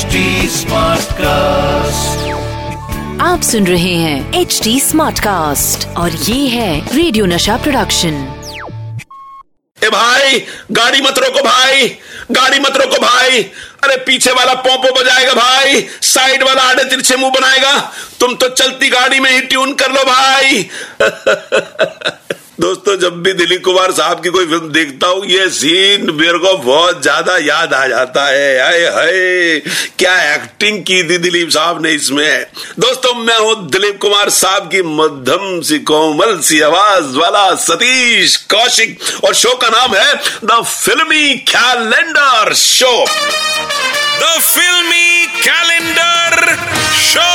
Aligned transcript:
HD 0.00 0.20
Smartcast. 0.52 2.20
आप 3.22 3.40
सुन 3.42 3.66
रहे 3.66 3.94
हैं 3.94 4.40
एच 4.40 4.60
डी 4.64 4.74
स्मार्ट 4.80 5.18
कास्ट 5.20 5.86
और 5.96 6.10
ये 6.10 6.46
है 6.48 6.96
रेडियो 6.96 7.26
नशा 7.26 7.56
प्रोडक्शन 7.56 8.14
ए 9.78 9.88
भाई 9.88 10.38
गाड़ी 10.78 11.00
मत 11.00 11.18
रोको 11.18 11.42
भाई 11.42 11.88
गाड़ी 12.30 12.58
मत 12.58 12.76
रोको 12.76 13.00
भाई। 13.02 13.42
अरे 13.84 13.96
पीछे 14.06 14.32
वाला 14.32 14.54
पोपो 14.66 14.92
बजाएगा 15.00 15.34
भाई 15.34 15.86
साइड 16.02 16.42
वाला 16.42 16.62
आड़े 16.62 16.84
तिरछे 16.84 17.16
मुँह 17.16 17.32
बनाएगा। 17.40 17.74
तुम 18.20 18.34
तो 18.34 18.48
चलती 18.48 18.88
गाड़ी 18.88 19.20
में 19.20 19.30
ही 19.30 19.40
ट्यून 19.40 19.74
कर 19.82 19.92
लो 19.92 20.04
भाई। 20.04 20.68
दोस्तों, 22.60 22.96
जब 22.98 23.22
भी 23.22 23.32
दिलीप 23.32 23.62
कुमार 23.64 23.92
साहब 23.92 24.20
की 24.22 24.30
कोई 24.30 24.46
फ़िल्म 24.46 24.68
देखता 24.72 25.06
हूँ, 25.08 25.24
ये 25.26 25.48
सीन 25.50 26.10
मेरे 26.14 26.38
को 26.38 26.56
बहुत 26.56 27.00
ज़्यादा 27.02 27.36
याद 27.38 27.74
आ 27.74 27.86
जाता 27.86 28.24
है। 28.26 28.60
हाय 28.60 28.84
हाय, 28.86 29.60
क्या 29.98 30.16
एक्टिंग 30.34 30.82
की 30.84 31.02
थी 31.10 31.18
दिलीप 31.18 31.50
साहब 31.50 31.82
ने 31.82 31.92
इसमें। 31.92 32.46
दोस्तों, 32.78 33.14
मैं 33.16 33.38
हूँ 33.38 33.54
दिलीप 33.70 33.98
कुमार 34.02 34.30
साहब 34.32 34.68
की 34.70 34.82
मध्यम 34.84 35.60
सी 35.62 35.78
कोमल 35.88 36.38
सी 36.40 36.60
आवाज़ 36.60 37.16
वाला 37.16 37.54
सतीश 37.64 38.36
कौशिक, 38.52 38.98
और 39.24 39.34
शो 39.34 39.56
का 39.56 39.68
नाम 39.70 39.94
है 39.94 40.14
the 40.44 40.62
filmy 40.66 41.34
calendar 41.48 42.54
show 42.56 42.94
the 44.20 44.38
filmy 44.42 45.26
calendar 45.40 46.56
show 47.02 47.28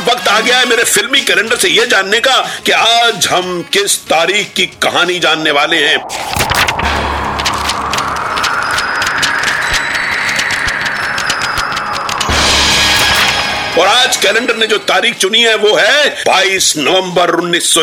अब 0.00 0.08
वक्त 0.08 0.28
आ 0.28 0.38
गया 0.40 0.58
है 0.58 0.68
मेरे 0.68 0.84
फिल्मी 0.84 1.20
कैलेंडर 1.20 1.56
से 1.56 1.68
यह 1.68 1.84
जानने 1.86 2.20
का 2.20 2.36
कि 2.66 2.72
आज 2.72 3.26
हम 3.26 3.62
किस 3.72 3.98
तारीख 4.08 4.52
की 4.56 4.66
कहानी 4.82 5.18
जानने 5.18 5.50
वाले 5.50 5.76
हैं। 5.76 5.98
आज 14.00 14.16
कैलेंडर 14.16 14.56
ने 14.56 14.66
जो 14.66 14.76
तारीख 14.78 15.16
चुनी 15.16 15.40
है 15.42 15.54
वो 15.54 15.74
है 15.74 16.24
22 16.24 16.76
नवंबर 16.76 17.30
उन्नीस 17.30 17.76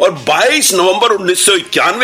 और 0.00 0.14
22 0.28 0.72
नवंबर 0.74 1.10
उन्नीस 1.10 1.44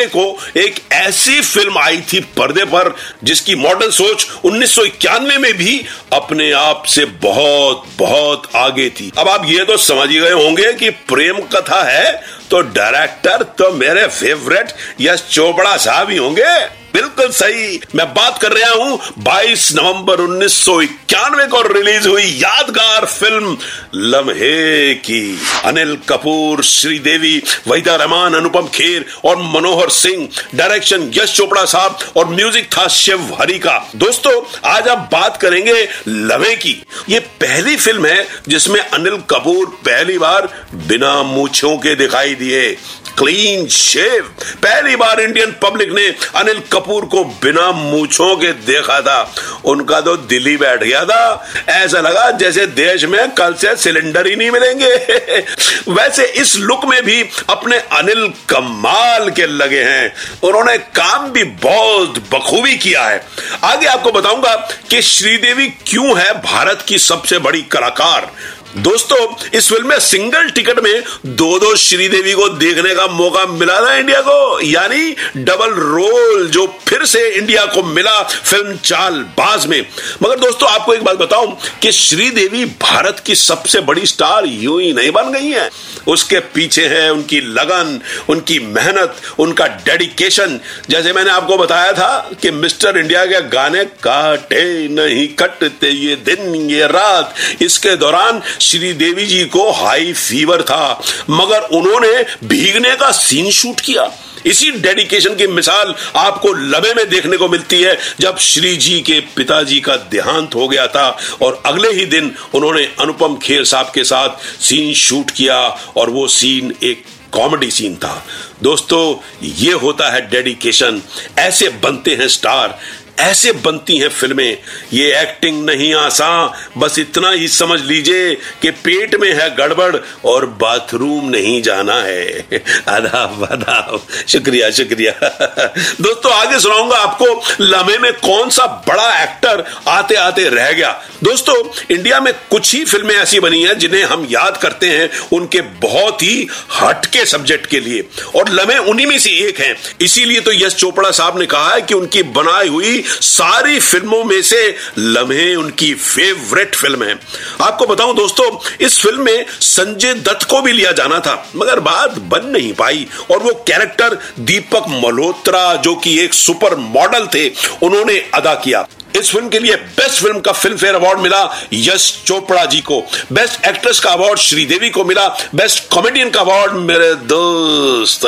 को 0.06 0.24
एक 0.56 0.80
ऐसी 0.92 1.40
फ़िल्म 1.40 1.78
आई 1.78 2.00
थी 2.12 2.20
पर्दे 2.36 2.64
पर, 2.64 2.94
जिसकी 3.24 3.54
मॉडल 3.54 3.90
सोच 3.90 4.26
उन्नीस 4.44 4.74
सौ 4.74 4.82
इक्यानवे 4.82 5.36
में 5.38 5.52
भी 5.54 5.84
अपने 6.12 6.50
आप 6.52 6.82
से 6.86 7.04
बहुत 7.22 7.86
बहुत 7.98 8.50
आगे 8.56 8.88
थी। 8.90 9.10
अब 9.18 9.28
आप 9.28 9.46
ये 9.46 9.64
तो 9.64 9.76
समझ 9.76 10.08
गए 10.08 10.32
होंगे 10.32 10.72
कि 10.72 10.90
प्रेम 10.90 11.40
कथा 11.54 11.82
है 11.82 12.10
तो 12.50 12.60
डायरेक्टर 12.60 13.42
तो 13.58 13.72
मेरे 13.72 14.06
फेवरेट 14.06 14.72
यश 15.00 15.24
चोपड़ा 15.30 15.76
साहब 15.76 16.10
ही 16.10 16.16
होंगे। 16.16 16.56
बिल्कुल 16.98 17.28
सही। 17.30 17.78
मैं 17.94 18.06
बात 18.14 18.38
कर 18.38 18.52
रहा 18.52 18.70
हूँ 18.74 18.98
22 19.24 19.72
नवंबर 19.74 20.20
उन्नीस 20.20 20.52
सौ 20.64 20.80
इक्यानवे 20.82 21.46
को 21.46 21.60
रिलीज़ 21.64 22.08
हुई 22.08 22.24
यादगार 22.38 23.04
फ़िल्म, 23.06 23.56
लम्हे 23.94 24.94
की। 24.96 25.38
अनिल 25.64 25.96
कपूर, 26.08 26.62
श्रीदेवी, 26.62 27.42
वहीदा 27.69 27.94
रहमान, 27.96 28.34
अनुपम 28.34 28.69
खेर 28.74 29.04
और 29.24 29.36
मनोहर 29.44 29.91
सिंह, 29.91 30.28
डायरेक्शन 30.54 31.10
यश 31.14 31.36
चोपड़ा 31.36 31.64
साहब 31.66 31.98
और 32.16 32.28
म्यूज़िक 32.28 32.69
था 32.76 32.86
शिव 32.88 33.36
हरि 33.41 33.58
का 33.58 33.78
दोस्तों, 33.96 34.34
आज 34.70 34.88
आप 34.88 35.08
बात 35.12 35.36
करेंगे 35.36 35.88
लम्हे 36.08 36.54
की। 36.56 36.76
ये 37.08 37.19
पहली 37.41 37.76
फ़िल्म 37.76 38.06
है 38.06 38.26
जिसमें 38.48 38.80
अनिल 38.80 39.16
कपूर 39.30 39.66
पहली 39.84 40.19
बार 40.19 40.48
बिना 40.88 41.22
मूछों 41.24 41.76
के 41.78 41.94
दिखाई 41.94 42.34
दिए। 42.34 42.76
क्लीन 43.19 43.69
शेव 43.69 44.22
पहली 44.62 44.97
बार 44.97 45.20
इंडियन 45.20 45.55
पब्लिक 45.62 45.92
ने 45.92 46.06
अनिल 46.36 46.62
कपूर 46.72 47.05
को 47.05 47.25
बिना 47.25 47.72
मूछों 47.72 48.36
के 48.36 48.52
देखा 48.52 49.00
था। 49.00 49.34
उनका 49.64 50.00
तो 50.00 50.16
दिल 50.16 50.47
ही 50.47 50.56
बैठ 50.56 50.83
गया 50.83 51.05
था। 51.05 51.50
ऐसा 51.69 52.00
लगा 52.00 52.30
जैसे 52.30 52.66
देश 52.66 53.05
में 53.05 53.30
कल 53.30 53.55
से 53.55 53.77
सिलेंडर 53.77 54.27
ही 54.27 54.36
नहीं 54.36 54.50
मिलेंगे। 54.50 54.94
वैसे 55.88 56.25
इस 56.25 56.56
लुक 56.56 56.84
में 56.84 57.04
भी 57.04 57.22
अपने 57.48 57.76
अनिल 57.76 58.32
कमाल 58.48 59.31
के 59.31 59.47
लगे 59.47 59.82
हैं। 59.82 60.15
उन्होंने 60.42 60.78
काम 60.78 61.31
भी 61.31 61.44
बहुत 61.44 62.25
बखूबी 62.32 62.76
किया 62.76 63.04
है। 63.04 63.26
आगे 63.65 63.87
आपको 63.87 64.12
बताऊँगा 64.12 64.54
कि 64.91 65.03
श्रीदेवी 65.03 65.69
क्यों 65.69 66.19
है 66.19 66.32
भारत 66.32 66.84
की 66.88 66.98
सबसे 66.98 67.38
बड़ी 67.38 67.62
कलाकार। 67.62 68.32
दोस्तों, 68.76 69.26
इस 69.54 69.68
फ़िल्म 69.68 69.88
में 69.88 69.98
सिंगल 69.98 70.48
टिकट 70.50 70.78
में 70.82 71.02
दो 71.26 71.58
दो 71.58 71.74
श्रीदेवी 71.76 72.32
को 72.32 72.48
देखने 72.48 72.94
का 72.94 73.06
मौका 73.06 73.44
मिला 73.46 73.80
था 73.80 73.94
इंडिया 73.94 74.20
को। 74.20 74.60
यानी 74.60 75.10
डबल 75.36 75.70
रोल 75.70 76.46
जो 76.48 76.66
फिर 76.88 77.04
से 77.04 77.26
इंडिया 77.28 77.64
को 77.64 77.82
मिला 77.82 78.22
फ़िल्म 78.22 78.76
चाल 78.76 79.14
बाज 79.38 79.66
में। 79.66 79.80
मगर 80.22 80.38
दोस्तों, 80.38 80.68
आपको 80.70 80.94
एक 80.94 81.04
बात 81.04 81.16
बताऊँ 81.16 81.56
कि 81.82 81.92
श्रीदेवी 81.92 82.64
भारत 82.82 83.22
की 83.26 83.34
सबसे 83.34 83.80
बड़ी 83.80 84.06
स्टार 84.06 84.46
यूँ 84.46 84.80
ही 84.82 84.92
नहीं 84.92 85.10
बन 85.10 85.32
गई 85.32 85.50
है। 85.50 85.68
उसके 86.08 86.38
पीछे 86.54 86.86
है 86.86 87.10
उनकी 87.12 87.40
लगन, 87.40 88.00
उनकी 88.28 88.58
मेहनत, 88.58 89.16
उनका 89.38 89.66
डेडिकेशन। 89.86 90.58
जैसे 90.90 91.12
मैंने 91.12 91.30
आपको 91.30 91.56
बताया 91.58 91.92
था 91.92 92.30
कि 92.42 92.50
मिस्टर 92.50 92.98
इंडिया 92.98 93.24
के 93.24 93.40
गाने 93.48 93.84
काटे 93.84 94.88
नहीं 94.88 95.26
कटते, 95.38 95.90
ये 95.90 96.16
दिन, 96.16 96.54
ये 96.70 96.86
रात। 96.86 97.34
इसके 97.62 97.96
दौरान 97.96 98.42
श्रीदेवी 98.60 99.26
जी 99.26 99.44
को 99.46 99.70
हाई 99.72 100.12
फीवर 100.12 100.62
था, 100.62 101.02
मगर 101.30 101.69
उन्होंने 101.72 102.22
भीगने 102.44 102.94
का 102.96 103.10
सीन 103.12 103.50
शूट 103.50 103.80
किया। 103.80 104.10
इसी 104.46 104.70
डेडिकेशन 104.72 105.34
की 105.34 105.46
मिसाल 105.46 105.94
आपको 106.16 106.52
लबे 106.52 106.92
में 106.94 107.08
देखने 107.08 107.36
को 107.36 107.48
मिलती 107.48 107.80
है, 107.82 107.97
जब 108.20 108.38
श्री 108.38 108.76
जी 108.76 109.00
के 109.00 109.18
पिताजी 109.36 109.80
का 109.80 109.97
देहांत 110.10 110.54
हो 110.54 110.68
गया 110.68 110.86
था 110.86 111.08
और 111.42 111.62
अगले 111.66 111.91
ही 111.91 112.04
दिन 112.06 112.34
उन्होंने 112.54 112.84
अनुपम 113.00 113.36
खेर 113.36 113.64
साहब 113.64 113.91
के 113.94 114.04
साथ 114.04 114.62
सीन 114.62 114.92
शूट 114.94 115.30
किया 115.30 115.58
और 115.97 116.10
वो 116.10 116.26
सीन 116.28 116.74
एक 116.82 117.04
कॉमेडी 117.32 117.70
सीन 117.70 117.97
था। 117.97 118.24
दोस्तों, 118.62 119.16
ये 119.44 119.72
होता 119.72 120.10
है 120.12 120.20
डेडिकेशन 120.30 121.02
ऐसे 121.38 121.68
बनते 121.82 122.14
हैं 122.14 122.28
स्टार 122.28 122.78
ऐसे 123.18 123.52
बनती 123.52 123.98
हैं 123.98 124.08
फ़िल्में। 124.08 124.58
ये 124.92 125.20
एक्टिंग 125.20 125.66
नहीं 125.66 125.94
आसान। 125.94 126.50
बस 126.80 126.98
इतना 126.98 127.30
ही 127.30 127.48
समझ 127.48 127.80
लीजिए 127.80 128.34
कि 128.34 128.70
पेट 128.70 129.14
में 129.14 129.32
है 129.32 129.56
गड़बड़ 129.56 129.96
और 130.24 130.46
बाथरूम 130.46 131.28
नहीं 131.28 131.62
जाना 131.62 131.94
है। 131.94 132.46
आदाब 132.88 133.48
आदाब। 133.52 134.06
शुक्रिया 134.28 134.70
शुक्रिया। 134.70 135.12
दोस्तों, 136.00 136.32
आगे 136.32 136.60
सुनाऊँगा 136.60 136.96
आपको, 136.96 137.44
लम्हे 137.60 137.98
में 137.98 138.12
कौन 138.12 138.50
सा 138.50 138.66
बड़ा 138.66 139.22
एक्टर 139.22 139.64
आते 139.88 140.14
आते 140.14 140.48
रह 140.48 140.72
गया। 140.72 141.02
दोस्तों 141.24 141.70
इंडिया 141.96 142.20
में 142.20 142.32
कुछ 142.50 142.74
ही 142.74 142.84
फ़िल्में 142.84 143.14
ऐसी 143.14 143.40
बनी 143.40 143.62
हैं 143.62 143.78
जिन्हें 143.78 144.04
हम 144.04 144.28
याद 144.30 144.56
करते 144.56 144.86
हैं 144.86 145.10
उनके 145.32 145.60
बहुत 145.60 146.22
ही 146.22 146.48
हटके 146.74 147.26
सब्जेक्ट 147.26 147.66
के 147.66 147.80
लिए। 147.80 148.08
और 148.34 148.48
लम्हे 148.48 148.78
उन्हीं 148.78 149.06
में 149.06 149.18
से 149.18 149.30
एक 149.30 149.58
हैं। 149.58 149.76
इसीलिए 150.00 150.40
तो 150.40 150.52
यश 150.52 150.74
चोपड़ा 150.74 151.10
साहब 151.10 151.38
ने 151.38 151.46
कहा 151.46 151.74
है 151.74 151.80
कि 151.80 151.94
उनकी 151.94 152.22
बनाई 152.22 152.68
हुई 152.68 153.04
सारी 153.10 153.78
फ़िल्मों 153.80 154.22
में 154.24 154.41
से 154.42 154.60
लम्हे 154.98 155.54
उनकी 155.54 155.92
फेवरेट 155.94 156.74
फ़िल्म 156.74 157.04
है। 157.04 157.19
आपको 157.60 157.86
बताऊँ 157.86 158.14
दोस्तों, 158.16 158.50
इस 158.80 158.98
फ़िल्म 159.00 159.24
में 159.24 159.46
संजय 159.60 160.14
दत्त 160.16 160.46
को 160.50 160.60
भी 160.62 160.72
लिया 160.72 160.92
जाना 160.92 161.18
था, 161.20 161.34
मगर 161.56 161.80
बात 161.80 162.18
बन 162.28 162.47
नहीं 162.48 162.72
पाई 162.74 163.06
और 163.30 163.42
वो 163.42 163.52
कैरेक्टर 163.68 164.18
दीपक 164.41 164.88
मल्होत्रा, 165.04 165.74
जो 165.74 165.94
कि 165.94 166.18
एक 166.20 166.34
सुपर 166.34 166.76
मॉडल 166.76 167.26
थे, 167.26 167.48
उन्होंने 167.82 168.18
अदा 168.34 168.54
किया। 168.54 168.86
इस 169.16 169.30
फ़िल्म 169.32 169.48
के 169.48 169.58
लिए 169.58 169.74
बेस्ट 169.76 170.22
फ़िल्म 170.22 170.41
का 170.41 170.52
फ़िल्म 170.52 170.76
फेयर 170.76 170.94
अवार्ड 170.94 171.20
मिला 171.20 171.41
यश 171.72 172.10
चोपड़ा 172.26 172.64
जी 172.64 172.80
को। 172.80 173.00
बेस्ट 173.32 173.66
एक्ट्रेस 173.66 174.00
का 174.00 174.10
अवार्ड 174.10 174.38
श्रीदेवी 174.38 174.91
को 174.91 175.04
मिला। 175.04 175.26
बेस्ट 175.54 175.88
कॉमेडियन 175.94 176.30
का 176.30 176.41
अवार्ड 176.41 176.72
मेरे 176.82 177.14
दोस्त 177.32 178.26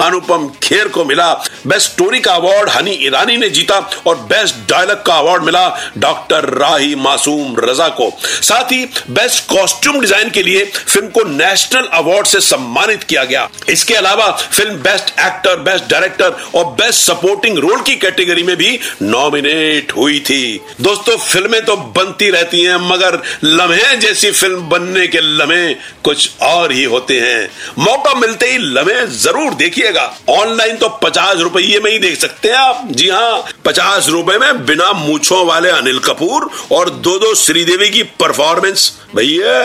अनुपम 0.00 0.48
खेर 0.62 0.88
को 0.88 1.04
मिला। 1.04 1.32
बेस्ट 1.66 1.90
स्टोरी 1.90 2.20
का 2.20 2.32
अवार्ड 2.32 2.68
हनी 2.70 2.92
ईरानी 3.06 3.36
ने 3.36 3.48
जीता 3.50 3.78
और 4.06 4.16
बेस्ट 4.32 4.54
डायलॉग 4.70 5.04
का 5.06 5.14
अवार्ड 5.14 5.42
मिला 5.42 5.66
डॉक्टर 5.98 6.48
राही 6.54 6.94
मासूम 6.96 7.56
रजा 7.60 7.88
को। 8.00 8.10
साथ 8.22 8.72
ही 8.72 8.84
बेस्ट 9.10 9.44
कॉस्ट्यूम 9.48 10.00
डिज़ाइन 10.00 10.30
के 10.30 10.42
लिए 10.42 10.64
फ़िल्म 10.66 11.08
को 11.08 11.24
नेशनल 11.28 11.88
अवार्ड 11.94 12.26
से 12.26 12.40
सम्मानित 12.40 13.04
किया 13.04 13.24
गया। 13.24 13.48
इसके 13.68 13.94
अलावा 13.94 14.30
film 14.32 14.74
best 14.82 15.10
actor, 15.20 15.56
best 15.60 15.88
director 15.90 16.36
और 16.54 16.64
बेस्ट 16.74 17.00
सपोर्टिंग 17.02 17.58
रोल 17.58 17.80
की 17.82 17.96
कैटेगरी 17.96 18.42
में 18.42 18.56
भी 18.56 18.78
नॉमिनेट 19.02 19.56
हुई 19.96 20.18
थी। 20.20 20.60
दोस्तों, 20.80 21.16
फ़िल्में 21.18 21.60
तो 21.64 21.76
बनती 21.76 22.30
रहती 22.30 22.60
हैं, 22.62 22.76
मगर 22.82 23.20
लम्हे 23.44 23.96
जैसी 23.96 24.30
फ़िल्म 24.30 24.68
बनने 24.68 25.06
के 25.06 25.20
लम्हे 25.20 25.74
कुछ 26.04 26.30
और 26.42 26.72
ही 26.72 26.84
होते 26.84 27.18
हैं। 27.20 27.48
मौका 27.78 28.14
मिलते 28.14 28.50
ही 28.50 28.58
लम्हे 28.58 29.06
ज़रूर 29.16 29.54
देखिएगा। 29.54 30.04
ऑनलाइन 30.30 30.76
तो 30.76 30.88
पचास 31.02 31.36
रुपये 31.38 31.80
में 31.80 31.90
ही 31.90 31.98
देख 31.98 32.18
सकते 32.18 32.48
हैं 32.48 32.56
आप। 32.56 32.88
जी 32.90 33.08
हाँ 33.08 33.44
पचास 33.64 34.08
रुपए 34.08 34.38
में 34.38 34.64
बिना 34.66 34.92
मूछों 34.94 35.44
वाले 35.46 35.70
अनिल 35.70 35.98
कपूर 36.00 36.50
और 36.72 36.90
दो 36.90 37.18
दो 37.18 37.34
श्रीदेवी 37.36 37.88
की 37.90 38.02
परफॉर्मेंस 38.20 38.92
भैया 39.16 39.62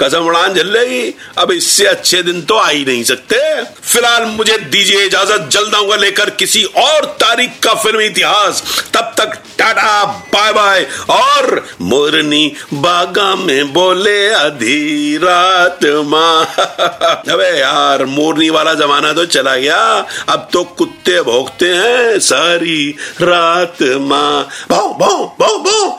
कसम 0.00 0.18
उड़ान 0.18 0.54
झल 0.54 0.68
रही। 0.68 1.14
अब 1.38 1.52
इससे 1.52 1.86
अच्छे 1.86 2.22
दिन 2.22 2.42
तो 2.42 2.54
आ 2.54 2.68
ही 2.68 2.84
नहीं 2.84 3.04
सकते। 3.04 3.64
फ़िलहाल 3.64 4.24
मुझे 4.24 4.58
दीजिए 4.58 5.04
इजाज़त, 5.06 5.48
जल्द 5.52 5.74
आऊँगा 5.74 5.96
लेकर 5.96 6.30
किसी 6.30 6.64
और 6.64 7.04
तारीख 7.04 7.50
का 7.62 7.74
फ़िल्म 7.74 8.00
इतिहास। 8.00 8.84
तब 8.94 9.14
तक 9.18 9.40
टाटा 9.58 10.04
बाय 10.04 10.52
बाय 10.52 10.86
और 11.10 11.66
मोरनी 11.80 12.56
बागा 12.74 13.36
में 13.36 13.72
बोले 13.72 14.32
आधी 14.32 15.16
रात 15.16 15.78
माँ। 15.84 16.44
अबे 17.28 17.58
यार, 17.60 18.04
मोरनी 18.04 18.50
वाला 18.50 18.74
जमाना 18.74 19.12
तो 19.12 19.26
चला 19.26 19.56
गया। 19.56 20.06
अब 20.28 20.48
तो 20.52 20.64
कुत्ते 20.64 21.22
भोगते 21.22 21.68
हैं 21.68 22.18
सारी 22.18 22.96
रात 23.22 23.76
माँ। 23.82 24.48
भाओ 24.70 24.98
भाओ 24.98 25.26
भाओ 25.40 25.58
भाओ। 25.58 25.98